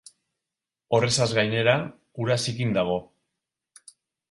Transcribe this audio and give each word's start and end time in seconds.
Horrezaz 0.99 1.27
gainera, 1.39 1.77
ura 2.25 2.39
zikin 2.47 2.75
dago. 2.81 2.99